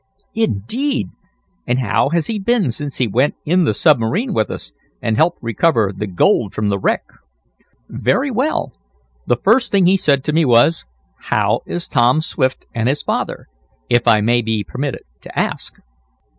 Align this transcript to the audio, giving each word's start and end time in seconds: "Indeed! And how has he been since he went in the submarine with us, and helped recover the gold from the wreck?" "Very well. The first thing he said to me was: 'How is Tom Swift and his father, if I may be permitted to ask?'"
"Indeed! 0.33 1.09
And 1.67 1.77
how 1.77 2.09
has 2.09 2.25
he 2.25 2.39
been 2.39 2.71
since 2.71 2.97
he 2.97 3.07
went 3.07 3.35
in 3.45 3.65
the 3.65 3.73
submarine 3.75 4.33
with 4.33 4.49
us, 4.49 4.71
and 4.99 5.15
helped 5.15 5.37
recover 5.43 5.93
the 5.95 6.07
gold 6.07 6.55
from 6.55 6.69
the 6.69 6.79
wreck?" 6.79 7.03
"Very 7.87 8.31
well. 8.31 8.73
The 9.27 9.35
first 9.35 9.71
thing 9.71 9.85
he 9.85 9.97
said 9.97 10.23
to 10.23 10.33
me 10.33 10.43
was: 10.43 10.87
'How 11.19 11.61
is 11.67 11.87
Tom 11.87 12.21
Swift 12.21 12.65
and 12.73 12.89
his 12.89 13.03
father, 13.03 13.47
if 13.91 14.07
I 14.07 14.21
may 14.21 14.41
be 14.41 14.63
permitted 14.63 15.03
to 15.21 15.39
ask?'" 15.39 15.77